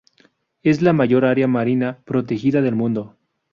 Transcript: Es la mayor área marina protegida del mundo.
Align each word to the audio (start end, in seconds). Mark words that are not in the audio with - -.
Es 0.63 0.81
la 0.81 0.93
mayor 0.93 1.25
área 1.25 1.45
marina 1.47 1.99
protegida 2.05 2.63
del 2.63 2.73
mundo. 2.73 3.17